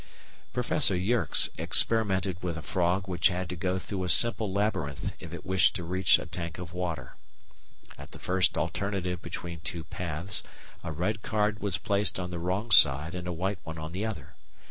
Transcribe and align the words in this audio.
Professor 0.51 0.95
Yerkes 0.95 1.47
experimented 1.59 2.41
with 2.41 2.57
a 2.57 2.63
frog 2.63 3.07
which 3.07 3.27
had 3.27 3.47
to 3.47 3.55
go 3.55 3.77
through 3.77 4.03
a 4.03 4.09
simple 4.09 4.51
labyrinth 4.51 5.13
if 5.19 5.31
it 5.31 5.45
wished 5.45 5.75
to 5.75 5.83
reach 5.83 6.17
a 6.17 6.25
tank 6.25 6.57
of 6.57 6.73
water. 6.73 7.17
At 7.99 8.09
the 8.09 8.17
first 8.17 8.57
alternative 8.57 9.21
between 9.21 9.59
two 9.59 9.83
paths, 9.83 10.41
a 10.83 10.91
red 10.91 11.21
card 11.21 11.59
was 11.59 11.77
placed 11.77 12.19
on 12.19 12.31
the 12.31 12.39
wrong 12.39 12.71
side 12.71 13.13
and 13.13 13.27
a 13.27 13.31
white 13.31 13.59
one 13.63 13.77
on 13.77 13.91
the 13.91 14.03
other. 14.03 14.33